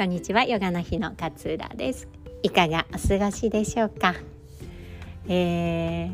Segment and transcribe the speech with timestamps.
[0.00, 0.44] こんにちは。
[0.44, 2.08] ヨガの日の勝浦です。
[2.42, 4.14] いかがお過ごしでしょうか、
[5.28, 6.10] えー、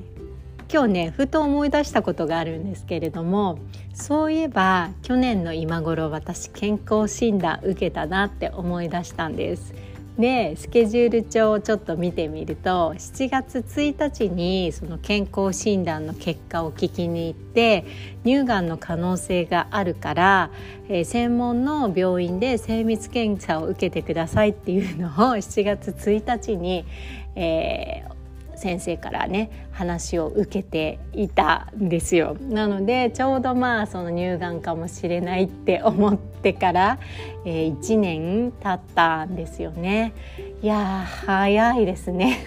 [0.68, 3.60] 今日ねふと思い出したことがあるんですけれども
[3.94, 9.72] そういえば去年の今頃私健康診断受けたなって思い出したんです。
[10.18, 17.84] でスケジュール帳をちょっと見てみると7月1日にその健康診断の結果を聞きに行って
[18.24, 20.50] 乳がんの可能性があるから、
[20.88, 26.86] えー、専門の病院で精密検査を受けてくださいっていうのを7月1日に、
[27.34, 28.15] えー、
[28.56, 32.36] 先生からね話を受けていたんですよ。
[32.40, 36.98] なのでちょうどまあその乳がんかもしれないって思ってから、
[37.44, 40.14] えー、1年経ったんですよね。
[40.62, 42.38] いや早いですね。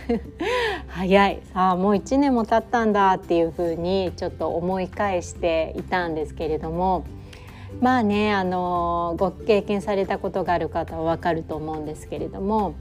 [0.87, 1.39] 早い。
[1.53, 7.03] さあもう1年も経ったんだっていうふうにちょっと思い返していたんですけれども。
[7.81, 12.75] まあねあのご経験されたことがある方はわかると思うんですけれども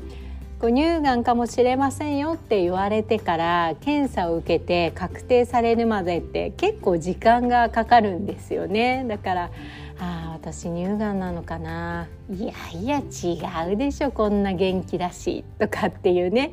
[0.66, 9.04] 乳がんかもしれませんよって言われてから検査を受けて確定されるまでって結構時間がかかるんですよね。
[9.08, 9.50] だから
[10.00, 12.08] あ私乳がんなのかな。
[12.30, 16.52] いやいや違うでしょこんな元気だしとかっていうね。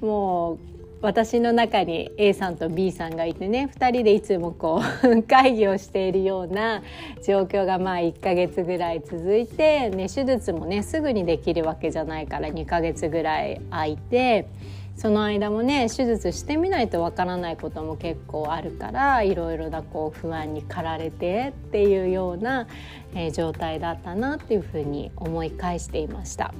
[0.00, 0.58] もう
[1.02, 6.82] 私の中に A さんと B さんがいてね2人でいつもこう 会議をしているような
[7.26, 14.46] 状況がまあ1ヶ月ぐらい続いて、ね、手術もねすぐにできるわけじゃないから2ヶ月ぐらい空いて。
[14.94, 22.66] その間もね手術してみないとわからないことも結構あるからいろいろなこう不安に駆られてっていうような、
[23.14, 26.52] えー、状態だったなっていうふうに思い返していました。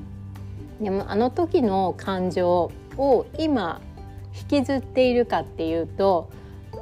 [0.81, 3.81] でもあの時の感情を今
[4.39, 6.31] 引きずっているかっていうと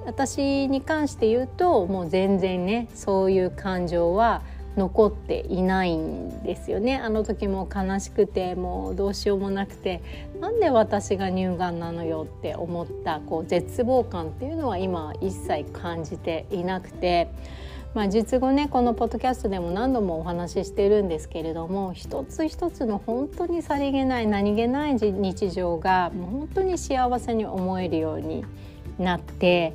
[0.07, 4.43] 私に関して言うともう全然ねそういう感情は
[4.77, 6.97] 残っていないんですよね。
[6.97, 10.01] あの時も悲しくてもうどうしようもなくて
[10.41, 17.29] なんで私が乳がんなのよって思ったこう絶望感っていうのは今一切感じていなくて
[17.93, 28.45] まあ、術後ねこのポッドキャストでも何度もお話ししてるんですけれども一つ一つの本当にさりげない何気ない日常がもう本当に幸せに思えるように
[28.99, 29.73] なって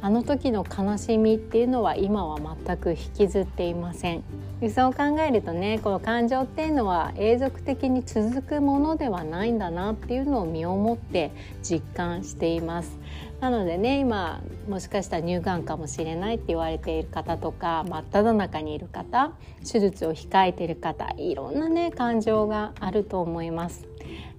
[0.00, 4.22] あの時の悲しみっていうのは今は全く引きずっていません。
[4.70, 11.30] そう考えるとねこの感情っていうのは永続的に続くものではないんだなっていうのを身をもって
[11.62, 12.98] 実感しています。
[13.40, 23.86] なのでね今もしかしたら乳がんかもしれないって言われている方とか真っ只中にいる方手術を控えている方いろんなね感情があると思います。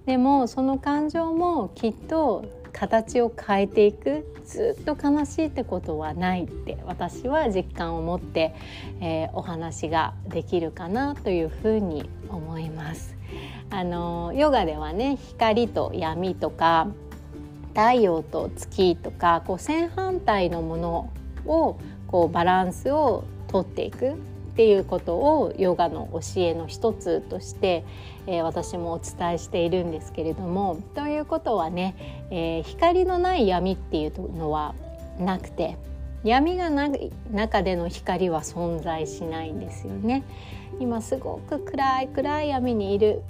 [0.06, 8.54] でもその感情もきっと形を変えていくずっと悲しいってことはないって私は実感を持って、
[9.00, 13.16] えー、お話ができるかなというふうに思います。
[13.70, 16.88] あのヨガではね光と闇とか
[17.68, 21.12] 太陽と月とかこう正反対のもの
[21.46, 21.78] を
[22.08, 24.16] こうバランスをとっていく
[24.50, 27.84] っていうことをヨガの教えの一つとして、
[28.26, 31.94] えー、私もお伝えしているんですけれどもということはね、
[32.30, 34.74] えー、光のない闇っていうのは
[35.18, 35.76] なくて
[36.24, 40.22] 闇がない中での光は存在しないんですよね。
[40.78, 43.22] 今すごく暗い暗い闇にいる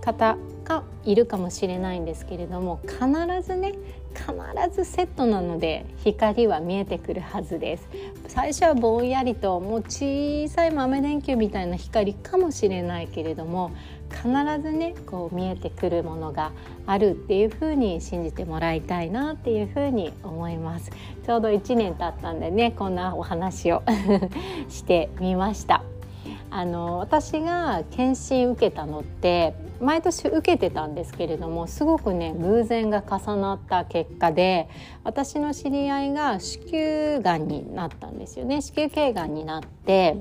[0.00, 2.98] 方がいるかもしれないんですけれども必
[3.42, 3.74] ずね
[4.14, 4.32] 必
[4.74, 7.88] ずセットなので光は見えてくるはずです。
[8.28, 13.72] 最初はぼんやりともう小さい豆電球みたいな光かもしれないけれども
[14.10, 14.28] 必
[14.62, 16.52] ずねこう見えてくるものが
[16.86, 20.90] あるっていうふうに信じてもらいたいなっていうふうに思います。
[21.24, 23.82] ちょうど1年経ったんでねこんなお話を
[24.68, 25.82] してみました。
[26.50, 29.54] あの私が検診受けたのって
[29.84, 34.68] 毎年受けてたんですけれどもすごくね偶然が重なった結果で
[35.04, 38.62] 私の知り合いが子宮がんになったんですよね。
[38.62, 40.16] 子宮頸がんになって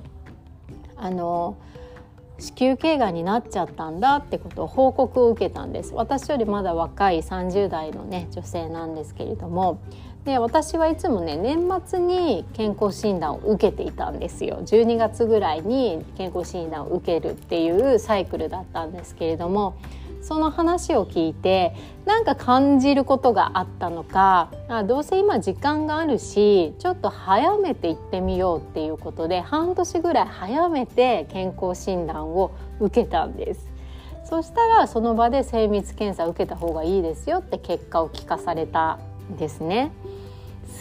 [0.96, 1.58] あの
[2.40, 5.94] 子宮頸がんになっちゃったんだってことを報告を受けたんです。
[5.94, 9.80] 私よりまだ若い30代のね女性なんですけれども
[10.26, 19.78] で私はいつもね年末に健康診断を受けていたんですよ12月ぐらいに健康診断を受けるっていうサイクルだったんですけれども
[20.22, 21.76] その話を聞いて
[22.06, 33.74] なんか感じることがあったのかあどうせ今時間があるしちょっと早めて行ってみようっていうことで半年ぐらい早めて健康診断を受けたんです。
[34.24, 38.98] そしたらその場で精密検査を受けた方がいいですよって結果を聞かされた
[39.38, 39.92] ですね。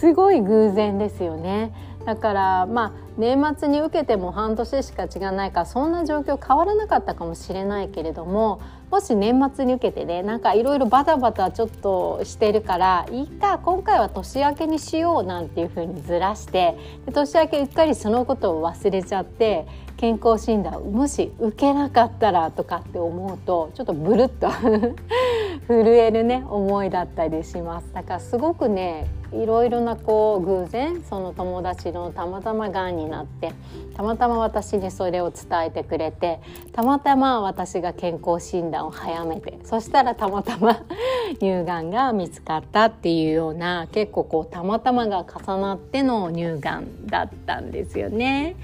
[0.02, 1.72] すごい偶然ですよね
[2.04, 8.60] だからまあ年末に受けても半年しか違わないからそんな状況変わらなかったかもしれないけれども
[8.90, 16.76] もし年末に受けてねなんかいろいろバタバタちょっとしてるからいいか今回は年明けにしようなんていう風にずらして
[17.06, 19.66] で年明けうっかりそのことを忘れちゃって
[19.96, 24.48] 健康診断もし受けなかったらとかって思うとちょっとブルッと
[25.68, 33.52] 震えるね思いだったりしますだからすごくねいろいろなこう偶然その友達のたまたまがんになって
[33.96, 36.40] たまたま私にそれを伝えてくれて
[36.72, 40.82] たまたま私が健康診断を早めてそしたらたまたま
[41.40, 48.56] 乳がんが見つかったっていうような結構こうたまたまが重なっての乳がんだったんですよね。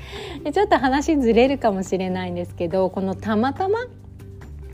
[0.44, 3.78] でちょっと話ずれるかもしれないんですけどこのたまたま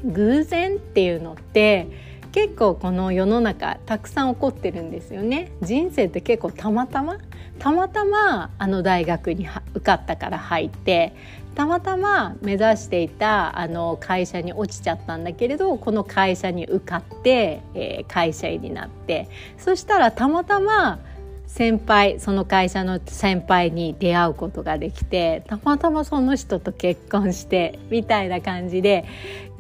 [0.05, 1.89] 偶然っていうのって
[2.33, 5.53] 結構この世の中たくさん起こってるんですよね。
[5.63, 7.19] 人生って結構たまたま？
[7.59, 11.15] たまたまあの大学に受かったから入って
[11.55, 19.29] たまたま目指していたあの会社に落ちちゃったんだけれどこの会社に受かって、えー、会社員になって。
[19.57, 20.99] そしたらたまたま
[21.55, 29.05] 先輩その会社の先輩に出会うことができてたまたまその人と結婚してみたいな感じで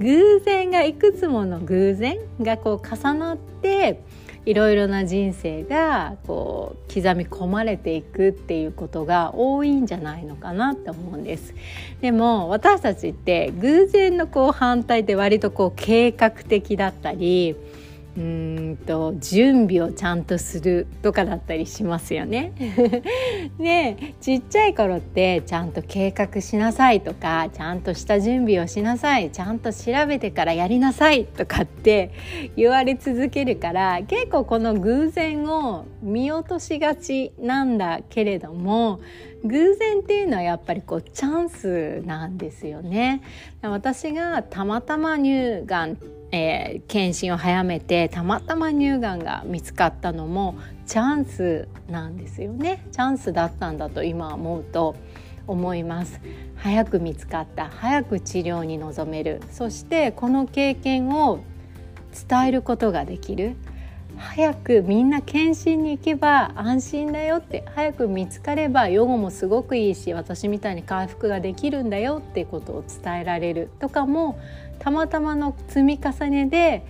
[0.00, 4.00] 偶然がいくつもの偶然がこう重なって
[4.44, 11.54] いろいろな人生がこう刻み込まれていくっていうことが多いんじゃないのかなって思うんです。
[12.00, 17.54] でも私たちって偶然のこう反対で割とこう計画的だったり
[18.16, 22.52] うんと準備をちゃんとするとかだったりしますよね。
[23.58, 32.12] でちっちゃい頃ってちゃんと計画しなさいとかちゃんとした準備をしなさいちゃんと調べてからやりなさいとかって
[32.56, 39.00] 言われ続けるから結構この偶然を見落としがちなんだけれども
[39.44, 43.22] 偶然っていうのはやっぱりこうチャンスなんですよね。
[43.60, 45.98] 私がたまたま乳がん
[46.34, 52.84] えー、検診を早めてたまたま乳がんが見つかったのもチャンスなんですよね。
[52.90, 54.96] チャンスだったんだと今思うと
[55.46, 56.20] 思います。
[56.56, 57.68] 早く見つかった。
[57.68, 59.42] 早く治療に臨める。
[59.52, 61.38] そしてこの経験を
[62.28, 63.54] 伝えることができる。
[64.18, 74.38] 早くみんな検診に行けば安心だよって早く見つかれば予後もすごくいいし私みたいに回復ができるんだよってことを伝えられるとかも
[74.78, 76.84] たまたまの積み重ねで、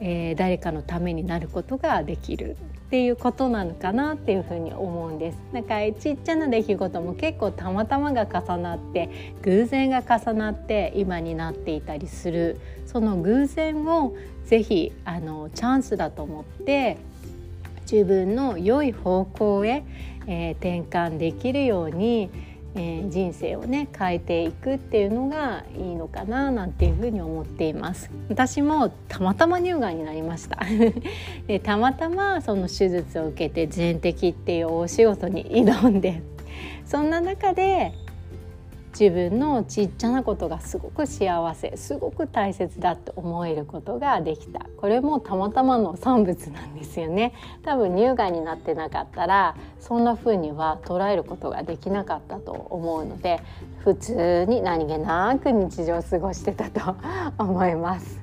[0.00, 2.56] えー、誰かのためになることができる。
[2.86, 5.38] っていうことなのかなっていうふうに思うんです。
[5.52, 9.08] なんかちっちゃな出来事も結構たまたまが重なって
[9.42, 14.14] 偶然が重なって今になっていたりするその偶然を
[14.44, 16.98] ぜひあのチャンスだと思って
[17.90, 19.84] 自分の良い方向へ、
[20.26, 22.30] えー、転換できるように
[22.76, 28.10] えー、人生をね変えていくっていうのがいいのかななんていうふうに思っています。
[28.28, 30.58] 私もたまたま乳がんになりました。
[31.46, 36.20] でたまたまその手術を受けて全摘っていうお仕事に挑んで
[36.84, 37.92] そんな中で
[38.98, 53.40] 自分のちっちゃなことがすごく幸せすごく大切だと思えることができたこれもたまたまの産物なんですよね多分乳がんになってなかったらそんな風には捉えることができなかったと思うので
[53.82, 56.96] 普通に何気なく日常を過ごしてたと
[57.36, 58.20] 思います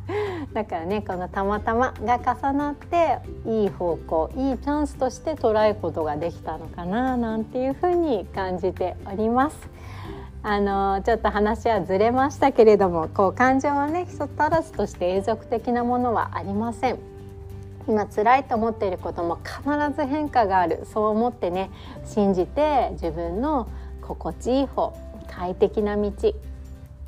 [0.53, 9.57] だからねこのたまたまが重なっていい方向いいチャンスとして捉えることができたのかななんていうふうに感じております。
[10.43, 16.99] あのちょっと話はずれましたけれどもこう感情はね人足らずとして永続的なものはありません
[17.87, 19.61] 今辛いと思っていることも必
[19.95, 21.69] ず変化があるそう思ってね
[22.05, 23.69] 信じて自分の
[24.01, 24.97] 心地いい方
[25.29, 26.11] 快適な道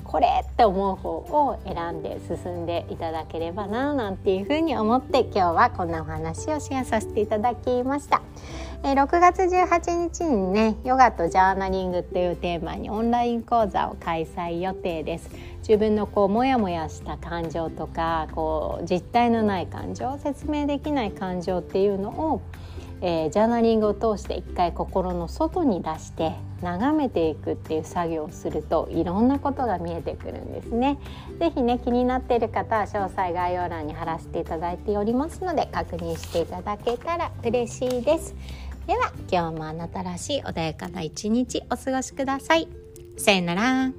[0.03, 8.21] これって思う方を選んで進んでいただければななんていうふうに思って今日はこんなお話をシェアさせていただきました。
[8.85, 22.41] え6月18日にねヨガとジャーナリングっていうテーマにオンライン講座を開催予定です自分のこうモヤモヤした感情とかこう実体のない感情説明できない感情っていうのを
[23.05, 30.97] えー、ジャーナリングを通して一回心の外に出して眺めていくっていう作業をするといろんなことが見えてくるんですね。
[31.37, 38.35] ぜひね気になっている方は詳細概要欄に貼らせていただいておりますので確認していただけたら嬉しいです。
[38.87, 42.67] では今日もあなたらしい穏やかな一日お過ごしください。
[43.17, 43.91] さよなら。